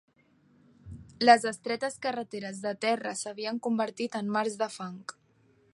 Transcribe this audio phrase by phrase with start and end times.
[1.29, 5.03] Les estretes carreteres de terra s'havien convertit en mars de fang